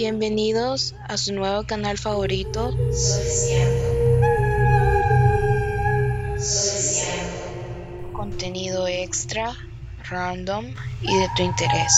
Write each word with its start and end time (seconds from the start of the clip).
Bienvenidos 0.00 0.94
a 1.08 1.16
su 1.16 1.34
nuevo 1.34 1.64
canal 1.64 1.98
favorito, 1.98 2.70
Contenido 8.12 8.86
extra, 8.86 9.52
random 10.08 10.66
y 11.02 11.18
de 11.18 11.28
tu 11.36 11.42
interés. 11.42 11.92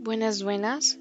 Buenas, 0.00 0.42
buenas. 0.42 0.98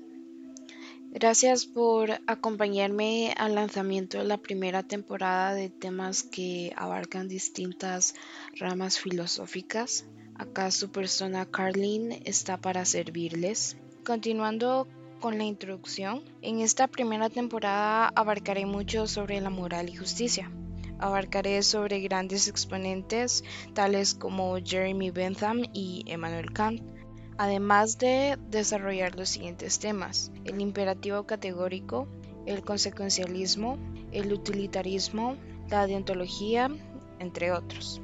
Gracias 1.14 1.66
por 1.66 2.10
acompañarme 2.26 3.34
al 3.36 3.56
lanzamiento 3.56 4.18
de 4.18 4.24
la 4.24 4.38
primera 4.38 4.82
temporada 4.82 5.54
de 5.54 5.70
temas 5.70 6.24
que 6.24 6.72
abarcan 6.78 7.28
distintas 7.28 8.16
ramas 8.58 8.98
filosóficas. 8.98 10.06
Acá 10.36 10.72
su 10.72 10.90
persona 10.90 11.46
Carlin 11.46 12.14
está 12.24 12.56
para 12.56 12.86
servirles. 12.86 13.76
Continuando 14.06 14.88
con 15.20 15.38
la 15.38 15.44
introducción, 15.44 16.24
en 16.42 16.62
esta 16.62 16.88
primera 16.88 17.30
temporada 17.30 18.08
abarcaré 18.16 18.66
mucho 18.66 19.06
sobre 19.06 19.42
la 19.42 19.50
moral 19.50 19.90
y 19.90 19.98
justicia. 19.98 20.50
Abarcaré 20.98 21.62
sobre 21.62 22.00
grandes 22.00 22.48
exponentes 22.48 23.44
tales 23.74 24.16
como 24.16 24.56
Jeremy 24.64 25.12
Bentham 25.12 25.64
y 25.74 26.06
Emmanuel 26.08 26.54
Kant 26.54 26.82
además 27.42 27.98
de 27.98 28.38
desarrollar 28.52 29.16
los 29.16 29.30
siguientes 29.30 29.80
temas, 29.80 30.32
el 30.46 30.62
imperativo 30.62 31.24
categórico, 31.24 32.08
el 32.46 32.62
consecuencialismo, 32.62 33.80
el 34.12 34.32
utilitarismo, 34.32 35.38
la 35.68 35.88
deontología, 35.88 36.70
entre 37.18 37.52
otros. 37.52 38.00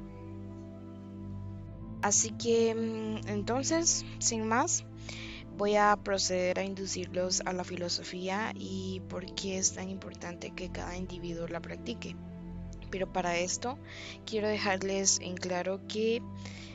Así 2.01 2.31
que 2.31 2.73
mm, 2.73 3.27
entonces, 3.27 4.05
sin 4.17 4.43
más, 4.47 4.85
voy 5.55 5.75
a 5.75 5.95
proceder 6.03 6.57
a 6.57 6.63
inducirlos 6.63 7.43
a 7.45 7.53
la 7.53 7.63
filosofía 7.63 8.53
y 8.55 9.03
por 9.07 9.35
qué 9.35 9.59
es 9.59 9.73
tan 9.73 9.91
importante 9.91 10.49
que 10.55 10.71
cada 10.71 10.97
individuo 10.97 11.47
la 11.47 11.61
practique. 11.61 12.15
Pero 12.89 13.11
para 13.11 13.37
esto 13.37 13.77
quiero 14.25 14.47
dejarles 14.47 15.19
en 15.21 15.35
claro 15.35 15.81
que 15.87 16.21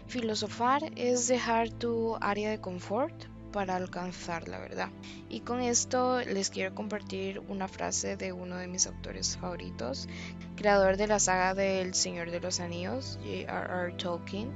Filosofar 0.06 0.92
es 0.96 1.26
dejar 1.26 1.70
tu 1.70 2.16
área 2.20 2.50
de 2.50 2.60
confort 2.60 3.14
para 3.52 3.76
alcanzar 3.76 4.48
la 4.48 4.58
verdad. 4.58 4.88
Y 5.28 5.40
con 5.40 5.60
esto 5.60 6.20
les 6.20 6.50
quiero 6.50 6.74
compartir 6.74 7.38
una 7.48 7.68
frase 7.68 8.16
de 8.16 8.32
uno 8.32 8.56
de 8.56 8.66
mis 8.66 8.86
autores 8.86 9.36
favoritos, 9.36 10.08
creador 10.56 10.96
de 10.96 11.06
la 11.06 11.18
saga 11.18 11.54
del 11.54 11.94
Señor 11.94 12.30
de 12.30 12.40
los 12.40 12.60
Anillos, 12.60 13.18
J.R.R. 13.22 13.94
Tolkien, 13.94 14.50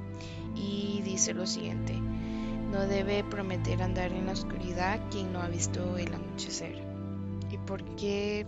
y 0.55 1.01
dice 1.03 1.33
lo 1.33 1.47
siguiente, 1.47 1.93
no 1.93 2.85
debe 2.85 3.23
prometer 3.23 3.81
andar 3.81 4.11
en 4.11 4.25
la 4.25 4.33
oscuridad 4.33 4.99
quien 5.09 5.31
no 5.31 5.41
ha 5.41 5.47
visto 5.47 5.97
el 5.97 6.13
anochecer. 6.13 6.83
¿Y 7.49 7.57
por 7.57 7.83
qué 7.95 8.45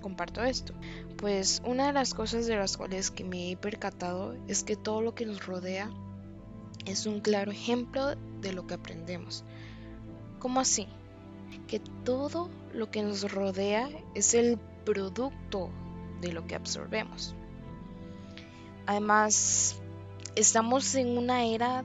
comparto 0.00 0.42
esto? 0.42 0.72
Pues 1.16 1.62
una 1.64 1.86
de 1.86 1.92
las 1.92 2.14
cosas 2.14 2.46
de 2.46 2.56
las 2.56 2.76
cuales 2.76 3.10
que 3.10 3.24
me 3.24 3.50
he 3.50 3.56
percatado 3.56 4.34
es 4.48 4.64
que 4.64 4.76
todo 4.76 5.02
lo 5.02 5.14
que 5.14 5.26
nos 5.26 5.46
rodea 5.46 5.90
es 6.86 7.06
un 7.06 7.20
claro 7.20 7.52
ejemplo 7.52 8.14
de 8.40 8.52
lo 8.52 8.66
que 8.66 8.74
aprendemos. 8.74 9.44
¿Cómo 10.38 10.60
así? 10.60 10.86
Que 11.66 11.80
todo 12.04 12.50
lo 12.72 12.90
que 12.90 13.02
nos 13.02 13.30
rodea 13.30 13.88
es 14.14 14.34
el 14.34 14.58
producto 14.84 15.70
de 16.20 16.32
lo 16.32 16.46
que 16.46 16.54
absorbemos. 16.54 17.34
Además, 18.86 19.80
estamos 20.36 20.94
en 20.94 21.18
una 21.18 21.44
era 21.44 21.84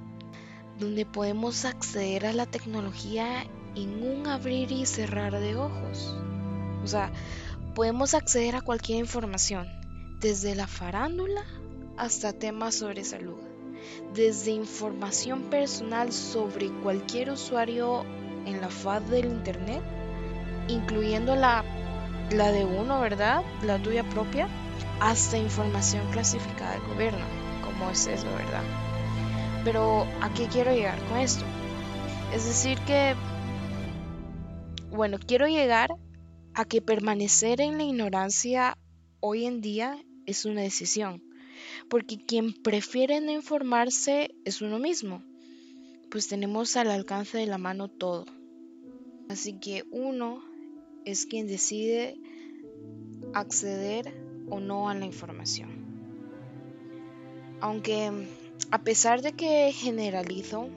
donde 0.80 1.06
podemos 1.06 1.66
acceder 1.66 2.26
a 2.26 2.34
la 2.34 2.46
tecnología 2.46 3.46
en 3.76 4.04
un 4.04 4.28
abrir 4.28 4.72
y 4.72 4.86
cerrar 4.86 5.40
de 5.40 5.56
ojos. 5.56 6.16
O 6.84 6.88
sea, 6.88 7.12
podemos 7.76 8.16
acceder 8.16 8.56
a 8.56 8.62
cualquier 8.62 8.98
información, 8.98 9.68
desde 10.20 10.56
la 10.56 10.66
farándula 10.66 11.44
hasta 11.98 12.34
temas 12.34 12.76
sobre 12.76 13.04
salud 13.04 13.38
desde 14.14 14.52
información 14.52 15.44
personal 15.44 16.12
sobre 16.12 16.70
cualquier 16.82 17.32
usuario 17.32 18.04
en 18.46 18.62
la 18.62 18.70
faz 18.70 19.08
del 19.10 19.26
Internet, 19.26 19.82
incluyendo 20.68 21.36
la, 21.36 21.64
la 22.32 22.52
de 22.52 22.66
uno, 22.66 23.00
¿verdad? 23.02 23.44
La 23.64 23.78
tuya 23.82 24.04
propia, 24.04 24.48
hasta 25.00 25.38
información 25.38 26.10
clasificada 26.12 26.74
del 26.74 26.88
gobierno. 26.88 27.26
¿Cómo 27.64 27.90
es 27.92 28.08
eso, 28.08 28.26
verdad? 28.26 28.64
Pero 29.64 30.06
¿a 30.22 30.30
qué 30.34 30.48
quiero 30.48 30.72
llegar 30.72 31.00
con 31.06 31.18
esto? 31.18 31.44
Es 32.34 32.46
decir 32.46 32.80
que, 32.82 33.16
bueno, 34.92 35.18
quiero 35.26 35.48
llegar 35.48 35.96
a 36.56 36.66
que 36.66 36.82
permanecer 36.82 37.62
en 37.62 37.78
la 37.78 37.84
ignorancia 37.84 38.78
hoy 39.20 39.46
en 39.46 39.62
día 39.62 40.04
es 40.26 40.46
una 40.46 40.62
decisión 40.62 41.22
porque 41.90 42.18
quien 42.18 42.54
prefiere 42.54 43.22
no 43.22 43.32
informarse 43.32 44.36
es 44.46 44.62
uno 44.62 44.80
mismo, 44.80 45.22
pues 46.10 46.28
tenemos 46.28 46.76
al 46.76 46.92
alcance 46.92 47.38
de 47.38 47.46
la 47.46 47.58
mano 47.58 47.88
todo. 47.88 48.26
Así 49.30 49.54
que 49.54 49.84
uno 49.92 50.44
es 51.06 51.26
quien 51.26 51.48
decide 51.48 52.18
acceder 53.34 54.14
o 54.50 54.60
no 54.60 54.90
a 54.90 54.96
la 54.96 55.06
información. 55.06 55.70
Aunque 57.62 58.12
a 58.72 58.84
pesar 58.84 59.22
de 59.22 59.34
que 59.34 59.72
generalizo, 59.74 60.70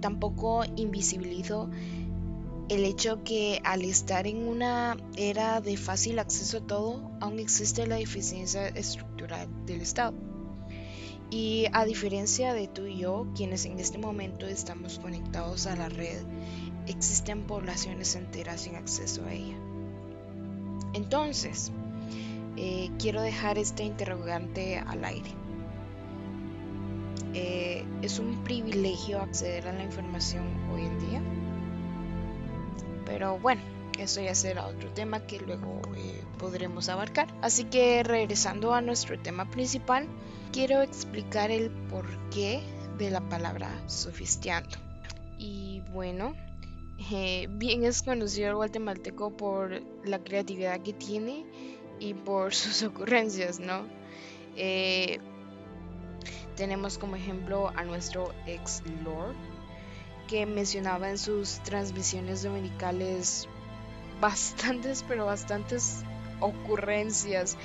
tampoco 0.00 0.64
invisibilizo 0.76 1.70
el 2.68 2.84
hecho 2.84 3.22
que 3.24 3.60
al 3.64 3.82
estar 3.82 4.26
en 4.26 4.48
una 4.48 4.96
era 5.16 5.60
de 5.60 5.76
fácil 5.76 6.18
acceso 6.18 6.58
a 6.58 6.66
todo, 6.66 7.10
aún 7.20 7.38
existe 7.38 7.86
la 7.86 7.96
deficiencia 7.96 8.68
estructural 8.68 9.48
del 9.66 9.80
Estado. 9.80 10.14
Y 11.30 11.66
a 11.72 11.84
diferencia 11.84 12.52
de 12.52 12.68
tú 12.68 12.86
y 12.86 12.98
yo, 12.98 13.26
quienes 13.34 13.64
en 13.64 13.78
este 13.78 13.98
momento 13.98 14.46
estamos 14.46 14.98
conectados 14.98 15.66
a 15.66 15.76
la 15.76 15.88
red, 15.88 16.22
existen 16.86 17.46
poblaciones 17.46 18.14
enteras 18.16 18.62
sin 18.62 18.76
acceso 18.76 19.24
a 19.24 19.32
ella. 19.32 19.56
Entonces, 20.92 21.72
eh, 22.56 22.90
quiero 22.98 23.22
dejar 23.22 23.58
este 23.58 23.82
interrogante 23.82 24.78
al 24.78 25.04
aire. 25.04 25.30
Eh, 27.34 27.84
¿Es 28.02 28.18
un 28.18 28.44
privilegio 28.44 29.20
acceder 29.20 29.66
a 29.68 29.72
la 29.72 29.84
información 29.84 30.44
hoy 30.70 30.82
en 30.82 30.98
día? 30.98 31.22
Pero 33.04 33.38
bueno, 33.38 33.62
eso 33.98 34.20
ya 34.20 34.34
será 34.34 34.66
otro 34.66 34.90
tema 34.90 35.26
que 35.26 35.38
luego 35.40 35.80
eh, 35.96 36.22
podremos 36.38 36.88
abarcar. 36.88 37.28
Así 37.42 37.64
que 37.64 38.02
regresando 38.02 38.74
a 38.74 38.80
nuestro 38.80 39.18
tema 39.18 39.50
principal, 39.50 40.08
quiero 40.52 40.82
explicar 40.82 41.50
el 41.50 41.70
porqué 41.70 42.62
de 42.98 43.10
la 43.10 43.20
palabra 43.20 43.70
sofistiando. 43.86 44.76
Y 45.38 45.82
bueno, 45.92 46.34
eh, 47.10 47.48
bien 47.50 47.84
es 47.84 48.02
conocido 48.02 48.48
el 48.48 48.56
guatemalteco 48.56 49.36
por 49.36 49.82
la 50.04 50.18
creatividad 50.20 50.80
que 50.80 50.92
tiene 50.92 51.44
y 51.98 52.14
por 52.14 52.54
sus 52.54 52.82
ocurrencias, 52.82 53.58
¿no? 53.58 53.86
Eh, 54.56 55.18
tenemos 56.56 56.98
como 56.98 57.16
ejemplo 57.16 57.72
a 57.74 57.84
nuestro 57.84 58.32
ex 58.46 58.82
Lord, 59.04 59.34
que 60.26 60.46
mencionaba 60.46 61.10
en 61.10 61.18
sus 61.18 61.60
transmisiones 61.60 62.42
dominicales 62.42 63.48
bastantes, 64.20 65.04
pero 65.08 65.26
bastantes 65.26 66.04
ocurrencias, 66.40 67.56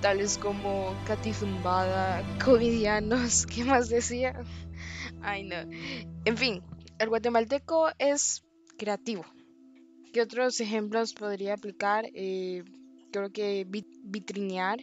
tales 0.00 0.38
como 0.38 0.94
catizumbada, 1.06 2.22
covidianos, 2.44 3.46
¿qué 3.54 3.64
más 3.64 3.88
decía? 3.88 4.38
Ay, 5.22 5.44
no. 5.44 5.56
En 6.24 6.36
fin, 6.36 6.62
el 6.98 7.08
guatemalteco 7.08 7.88
es 7.98 8.44
creativo. 8.76 9.24
¿Qué 10.12 10.20
otros 10.22 10.60
ejemplos 10.60 11.12
podría 11.14 11.54
aplicar? 11.54 12.06
Eh, 12.14 12.62
creo 13.10 13.30
que 13.32 13.66
vitrinear, 14.02 14.78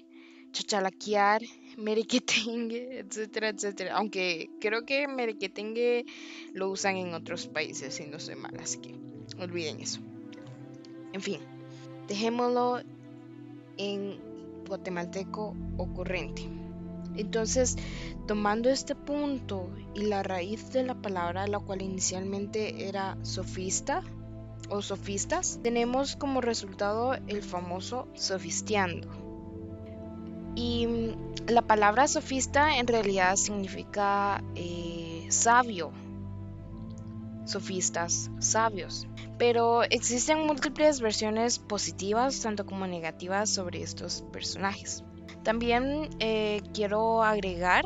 chachalaquear, 0.53 1.41
merequetengue, 1.77 2.99
etcétera, 3.03 3.49
etcétera. 3.49 3.97
Aunque 3.97 4.49
creo 4.61 4.85
que 4.85 5.07
merequetengue 5.07 6.05
lo 6.53 6.69
usan 6.69 6.95
en 6.95 7.13
otros 7.13 7.47
países, 7.47 7.95
si 7.95 8.05
no 8.05 8.19
soy 8.19 8.35
mal, 8.35 8.57
así 8.61 8.77
que 8.79 8.95
olviden 9.39 9.81
eso. 9.81 9.99
En 11.11 11.21
fin, 11.21 11.41
dejémoslo 12.07 12.81
en 13.77 14.19
guatemalteco 14.67 15.55
ocurrente. 15.77 16.49
Entonces, 17.15 17.75
tomando 18.27 18.69
este 18.69 18.95
punto 18.95 19.69
y 19.93 20.05
la 20.05 20.23
raíz 20.23 20.71
de 20.71 20.83
la 20.83 20.95
palabra, 20.95 21.45
la 21.47 21.59
cual 21.59 21.81
inicialmente 21.81 22.87
era 22.87 23.17
sofista, 23.23 24.03
o 24.69 24.81
sofistas, 24.81 25.59
tenemos 25.61 26.15
como 26.15 26.41
resultado 26.41 27.13
el 27.27 27.43
famoso 27.43 28.07
sofistiando. 28.13 29.22
Y 30.55 30.87
mm, 30.87 31.49
la 31.49 31.61
palabra 31.61 32.07
sofista 32.07 32.77
en 32.77 32.87
realidad 32.87 33.35
significa 33.35 34.43
eh, 34.55 35.27
sabio, 35.29 35.91
sofistas, 37.45 38.29
sabios. 38.39 39.07
Pero 39.37 39.83
existen 39.83 40.45
múltiples 40.45 41.01
versiones 41.01 41.59
positivas, 41.59 42.39
tanto 42.41 42.65
como 42.65 42.87
negativas, 42.87 43.49
sobre 43.49 43.81
estos 43.81 44.23
personajes. 44.31 45.03
También 45.43 46.09
eh, 46.19 46.61
quiero 46.73 47.23
agregar 47.23 47.85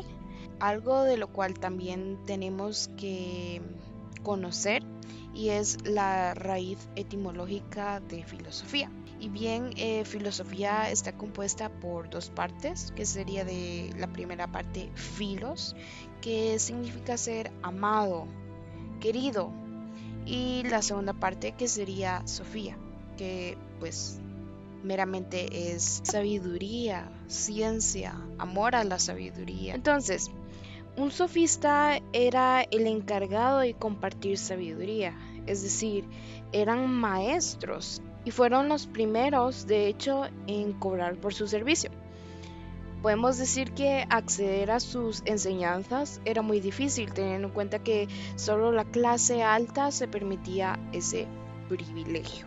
algo 0.60 1.02
de 1.02 1.16
lo 1.16 1.28
cual 1.28 1.54
también 1.54 2.18
tenemos 2.26 2.90
que 2.96 3.62
conocer 4.22 4.82
y 5.38 5.50
es 5.50 5.78
la 5.86 6.34
raíz 6.34 6.88
etimológica 6.96 8.00
de 8.00 8.24
filosofía. 8.24 8.90
Y 9.20 9.28
bien, 9.28 9.70
eh, 9.76 10.04
filosofía 10.04 10.90
está 10.90 11.12
compuesta 11.12 11.68
por 11.68 12.10
dos 12.10 12.28
partes, 12.28 12.92
que 12.96 13.06
sería 13.06 13.44
de 13.44 13.94
la 13.96 14.12
primera 14.12 14.48
parte 14.48 14.90
filos, 14.96 15.76
que 16.20 16.58
significa 16.58 17.16
ser 17.16 17.52
amado, 17.62 18.26
querido, 19.00 19.52
y 20.26 20.64
la 20.64 20.82
segunda 20.82 21.12
parte 21.12 21.52
que 21.52 21.68
sería 21.68 22.26
Sofía, 22.26 22.76
que 23.16 23.56
pues 23.78 24.18
meramente 24.82 25.72
es 25.72 26.00
sabiduría, 26.02 27.12
ciencia, 27.28 28.16
amor 28.38 28.74
a 28.74 28.82
la 28.82 28.98
sabiduría. 28.98 29.76
Entonces, 29.76 30.32
un 30.96 31.12
sofista 31.12 32.00
era 32.12 32.62
el 32.62 32.88
encargado 32.88 33.60
de 33.60 33.74
compartir 33.74 34.36
sabiduría, 34.36 35.16
es 35.48 35.62
decir, 35.62 36.04
eran 36.52 36.90
maestros 36.90 38.02
y 38.24 38.30
fueron 38.30 38.68
los 38.68 38.86
primeros, 38.86 39.66
de 39.66 39.86
hecho, 39.86 40.24
en 40.46 40.72
cobrar 40.74 41.16
por 41.16 41.34
su 41.34 41.48
servicio. 41.48 41.90
Podemos 43.02 43.38
decir 43.38 43.72
que 43.72 44.04
acceder 44.10 44.72
a 44.72 44.80
sus 44.80 45.22
enseñanzas 45.24 46.20
era 46.24 46.42
muy 46.42 46.60
difícil, 46.60 47.12
teniendo 47.12 47.48
en 47.48 47.54
cuenta 47.54 47.78
que 47.78 48.08
solo 48.34 48.72
la 48.72 48.84
clase 48.84 49.42
alta 49.42 49.92
se 49.92 50.08
permitía 50.08 50.78
ese 50.92 51.28
privilegio. 51.68 52.46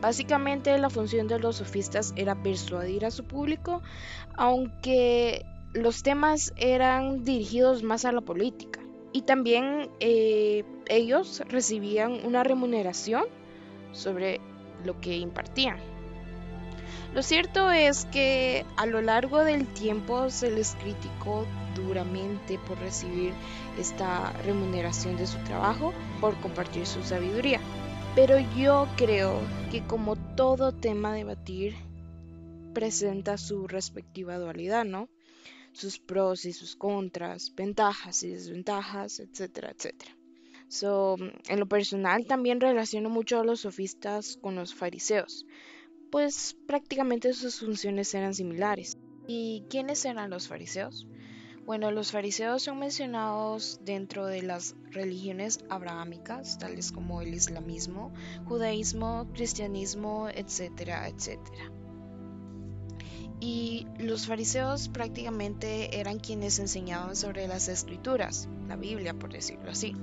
Básicamente 0.00 0.76
la 0.78 0.88
función 0.88 1.28
de 1.28 1.38
los 1.38 1.56
sofistas 1.56 2.14
era 2.16 2.42
persuadir 2.42 3.04
a 3.04 3.10
su 3.10 3.24
público, 3.24 3.82
aunque 4.34 5.44
los 5.74 6.02
temas 6.02 6.54
eran 6.56 7.22
dirigidos 7.22 7.82
más 7.82 8.06
a 8.06 8.12
la 8.12 8.22
política. 8.22 8.80
Y 9.12 9.22
también 9.22 9.90
eh, 10.00 10.64
ellos 10.90 11.42
recibían 11.48 12.26
una 12.26 12.42
remuneración 12.44 13.24
sobre 13.92 14.40
lo 14.84 15.00
que 15.00 15.16
impartían. 15.16 15.78
Lo 17.14 17.22
cierto 17.22 17.70
es 17.70 18.04
que 18.06 18.64
a 18.76 18.86
lo 18.86 19.00
largo 19.00 19.42
del 19.44 19.66
tiempo 19.66 20.30
se 20.30 20.50
les 20.50 20.74
criticó 20.74 21.46
duramente 21.74 22.58
por 22.58 22.78
recibir 22.78 23.32
esta 23.78 24.32
remuneración 24.44 25.16
de 25.16 25.26
su 25.26 25.38
trabajo, 25.38 25.92
por 26.20 26.38
compartir 26.40 26.86
su 26.86 27.02
sabiduría. 27.02 27.60
Pero 28.14 28.38
yo 28.56 28.88
creo 28.96 29.40
que 29.70 29.84
como 29.84 30.16
todo 30.16 30.72
tema 30.72 31.10
a 31.10 31.14
debatir, 31.14 31.74
presenta 32.74 33.38
su 33.38 33.66
respectiva 33.66 34.38
dualidad, 34.38 34.84
¿no? 34.84 35.08
Sus 35.72 35.98
pros 35.98 36.44
y 36.44 36.52
sus 36.52 36.74
contras, 36.76 37.52
ventajas 37.54 38.22
y 38.22 38.30
desventajas, 38.30 39.20
etcétera, 39.20 39.70
etcétera. 39.70 40.19
So, 40.70 41.16
en 41.48 41.60
lo 41.60 41.66
personal 41.66 42.24
también 42.24 42.60
relaciono 42.60 43.10
mucho 43.10 43.38
a 43.38 43.44
los 43.44 43.60
sofistas 43.60 44.38
con 44.40 44.54
los 44.54 44.74
fariseos 44.74 45.44
pues 46.10 46.56
prácticamente 46.66 47.32
sus 47.32 47.60
funciones 47.60 48.12
eran 48.14 48.34
similares. 48.34 48.98
¿Y 49.26 49.64
quiénes 49.70 50.04
eran 50.04 50.30
los 50.30 50.48
fariseos? 50.48 51.06
Bueno, 51.64 51.92
los 51.92 52.10
fariseos 52.10 52.62
son 52.62 52.80
mencionados 52.80 53.78
dentro 53.84 54.26
de 54.26 54.42
las 54.42 54.74
religiones 54.90 55.60
abrahámicas, 55.68 56.58
tales 56.58 56.90
como 56.90 57.22
el 57.22 57.32
islamismo, 57.32 58.12
judaísmo, 58.46 59.28
cristianismo, 59.34 60.28
etcétera, 60.34 61.08
etcétera. 61.08 61.79
Y 63.40 63.86
los 63.98 64.26
fariseos 64.26 64.88
prácticamente 64.88 65.98
eran 65.98 66.18
quienes 66.18 66.58
enseñaban 66.58 67.16
sobre 67.16 67.48
las 67.48 67.68
escrituras, 67.68 68.48
la 68.68 68.76
Biblia 68.76 69.14
por 69.14 69.32
decirlo 69.32 69.70
así, 69.70 69.96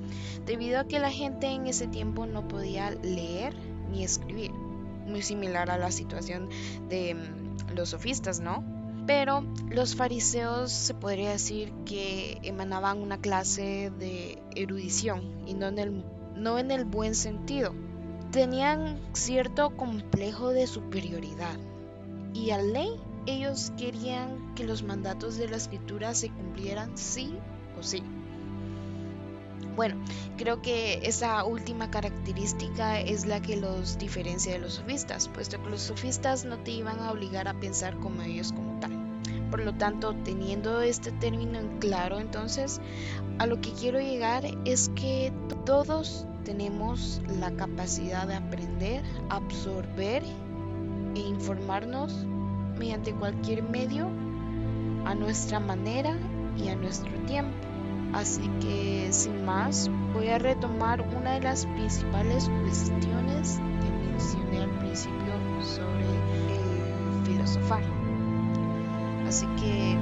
debido 0.46 0.80
a 0.80 0.88
que 0.88 1.00
la 1.00 1.12
gente 1.12 1.48
en 1.48 1.68
ese 1.68 1.88
tiempo 1.88 2.26
no 2.26 2.48
podía 2.48 2.92
leer 2.92 3.56
ni 3.92 4.04
escribir 4.04 4.52
muy 5.08 5.22
similar 5.22 5.70
a 5.72 5.78
la 5.78 5.92
situación 5.92 6.50
de 6.90 7.16
mm, 7.16 7.76
los 7.76 7.90
sofistas, 7.90 8.40
¿no? 8.40 8.64
Pero 9.06 9.44
los 9.70 9.96
fariseos 9.96 10.72
se 10.72 10.94
podría 10.94 11.32
decir 11.32 11.72
que 11.86 12.40
emanaban 12.44 13.02
una 13.02 13.20
clase 13.20 13.92
de 13.98 14.38
erudición 14.56 15.48
y 15.48 15.54
no 15.54 15.68
en 15.68 15.80
el, 15.80 16.04
no 16.36 16.60
en 16.60 16.72
el 16.72 16.84
buen 16.84 17.16
sentido. 17.16 17.74
Tenían 18.32 19.00
cierto 19.14 19.78
complejo 19.78 20.50
de 20.50 20.68
superioridad 20.68 21.58
y 22.34 22.52
al 22.52 22.74
ley 22.74 22.90
ellos 23.28 23.72
querían 23.78 24.56
que 24.56 24.64
los 24.64 24.82
mandatos 24.84 25.38
de 25.38 25.48
la 25.50 25.58
escritura 25.58 26.16
se 26.16 26.30
cumplieran 26.30 26.98
sí 26.98 27.34
o 27.78 27.84
sí. 27.84 28.02
Bueno, 29.76 29.96
creo 30.38 30.62
que 30.62 31.02
esa 31.04 31.44
última 31.44 31.92
característica 31.92 33.00
es 33.00 33.28
la 33.28 33.42
que 33.42 33.58
los 33.58 34.00
diferencia 34.00 34.54
de 34.54 34.60
los 34.60 34.76
sofistas, 34.76 35.28
puesto 35.28 35.62
que 35.62 35.70
los 35.70 35.82
sofistas 35.82 36.46
no 36.46 36.58
te 36.58 36.72
iban 36.72 37.00
a 37.00 37.12
obligar 37.12 37.48
a 37.48 37.54
pensar 37.60 37.96
como 37.98 38.24
ellos 38.24 38.54
como 38.54 38.80
tal. 38.80 38.92
Por 39.52 39.60
lo 39.60 39.74
tanto, 39.76 40.16
teniendo 40.24 40.82
este 40.82 41.12
término 41.12 41.60
en 41.60 41.78
claro, 41.78 42.20
entonces, 42.20 42.82
a 43.38 43.46
lo 43.46 43.62
que 43.62 43.72
quiero 43.72 44.00
llegar 44.00 44.46
es 44.66 44.90
que 44.96 45.32
todos 45.66 46.26
tenemos 46.44 47.22
la 47.40 47.52
capacidad 47.52 48.26
de 48.26 48.36
aprender, 48.36 49.04
absorber 49.30 50.24
e 51.16 51.20
informarnos 51.20 52.26
mediante 52.78 53.14
cualquier 53.14 53.64
medio 53.64 54.08
a 55.06 55.16
nuestra 55.16 55.60
manera 55.60 56.18
y 56.58 56.70
a 56.70 56.76
nuestro 56.76 57.12
tiempo. 57.26 57.56
Así 58.14 58.50
que 58.62 59.10
sin 59.12 59.46
más, 59.46 59.90
voy 60.14 60.28
a 60.30 60.40
retomar 60.40 61.02
una 61.02 61.34
de 61.34 61.42
las 61.42 61.66
principales 61.66 62.50
cuestiones 62.64 63.60
que 63.82 63.90
mencioné 64.10 64.64
al 64.64 64.80
principio 64.80 65.34
sobre 65.62 66.06
el 66.06 67.26
filosofar. 67.26 67.84
Así 69.28 69.46
que 69.60 69.98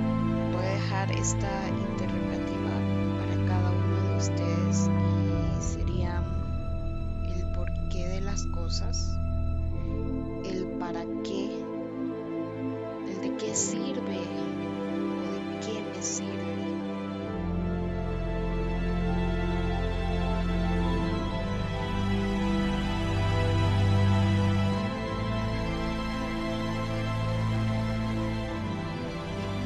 voy 0.53 0.65
a 0.65 0.69
dejar 0.69 1.11
esta 1.11 1.67
interrogativa 1.67 2.71
para 3.19 3.45
cada 3.47 3.71
uno 3.71 4.09
de 4.09 4.17
ustedes 4.17 4.89
y 5.57 5.61
sería 5.61 6.23
el 7.35 7.45
porqué 7.53 8.07
de 8.07 8.21
las 8.21 8.45
cosas, 8.47 9.17
el 10.45 10.65
para 10.79 11.03
qué, 11.23 11.44
sirve 13.55 14.17
o 14.17 15.31
de 15.31 15.59
qué 15.61 15.81
me 15.81 16.03
sirve. 16.03 16.35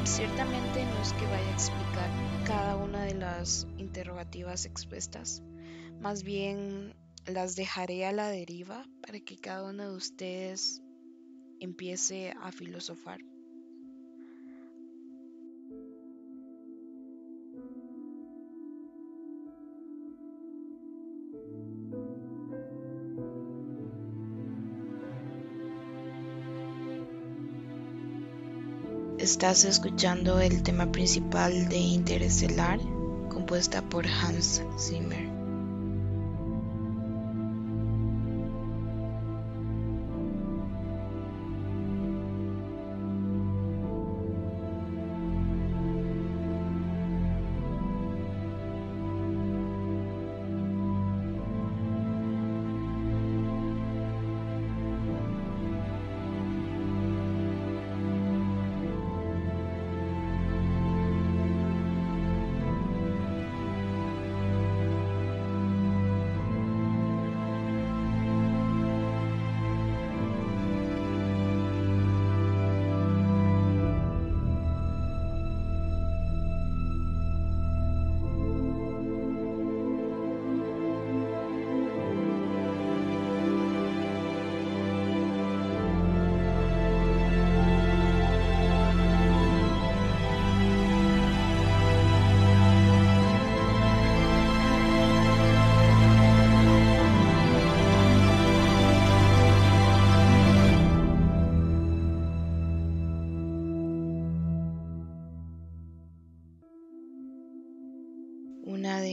Ciertamente 0.04 0.84
no 0.84 1.02
es 1.02 1.12
que 1.14 1.24
vaya 1.24 1.38
a 1.38 1.52
explicar 1.52 2.10
cada 2.44 2.76
una 2.76 3.04
de 3.04 3.14
las 3.14 3.66
interrogativas 3.78 4.66
expuestas, 4.66 5.42
más 6.00 6.22
bien 6.22 6.94
las 7.26 7.56
dejaré 7.56 8.06
a 8.06 8.12
la 8.12 8.28
deriva 8.28 8.86
para 9.04 9.18
que 9.18 9.36
cada 9.36 9.68
uno 9.68 9.90
de 9.90 9.96
ustedes 9.96 10.82
empiece 11.58 12.32
a 12.40 12.52
filosofar. 12.52 13.20
Estás 29.30 29.64
escuchando 29.64 30.40
el 30.40 30.64
tema 30.64 30.90
principal 30.90 31.68
de 31.68 31.76
Interestelar, 31.76 32.80
compuesta 33.28 33.80
por 33.80 34.04
Hans 34.04 34.60
Zimmer. 34.76 35.39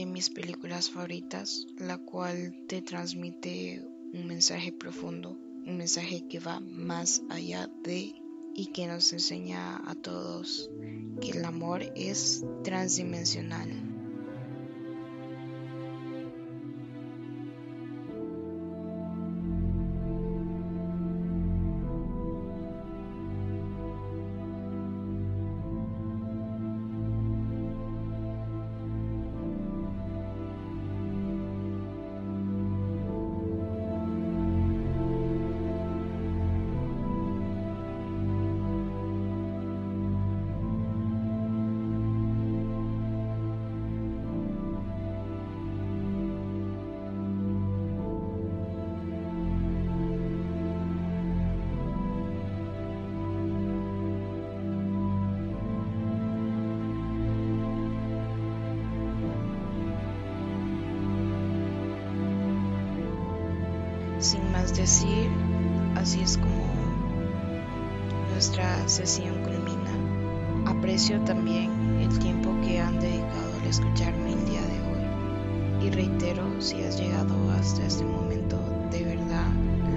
Mis 0.06 0.30
películas 0.30 0.90
favoritas, 0.90 1.66
la 1.78 1.98
cual 1.98 2.54
te 2.66 2.82
transmite 2.82 3.84
un 4.12 4.26
mensaje 4.26 4.72
profundo, 4.72 5.36
un 5.66 5.76
mensaje 5.76 6.26
que 6.28 6.38
va 6.38 6.60
más 6.60 7.22
allá 7.28 7.70
de 7.82 8.14
y 8.54 8.66
que 8.66 8.86
nos 8.86 9.12
enseña 9.12 9.76
a 9.88 9.94
todos 9.94 10.70
que 11.20 11.30
el 11.30 11.44
amor 11.44 11.82
es 11.94 12.44
transdimensional. 12.64 13.97
Decir, 64.76 65.28
así 65.96 66.20
es 66.20 66.38
como 66.38 66.68
nuestra 68.30 68.86
sesión 68.86 69.34
culmina. 69.42 70.70
Aprecio 70.70 71.20
también 71.22 71.98
el 72.00 72.16
tiempo 72.20 72.54
que 72.64 72.78
han 72.78 73.00
dedicado 73.00 73.58
al 73.60 73.66
escucharme 73.66 74.34
el 74.34 74.44
día 74.44 74.60
de 74.60 74.80
hoy. 74.80 75.86
Y 75.86 75.90
reitero, 75.90 76.44
si 76.60 76.84
has 76.84 77.00
llegado 77.00 77.34
hasta 77.58 77.84
este 77.86 78.04
momento, 78.04 78.56
de 78.92 79.04
verdad 79.04 79.48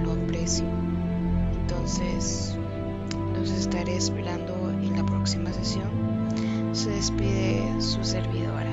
lo 0.02 0.12
aprecio. 0.12 0.66
Entonces, 1.60 2.56
los 3.38 3.50
estaré 3.52 3.96
esperando 3.96 4.70
en 4.70 4.96
la 4.96 5.06
próxima 5.06 5.52
sesión. 5.52 5.90
Se 6.72 6.90
despide 6.90 7.80
su 7.80 8.02
servidora. 8.02 8.71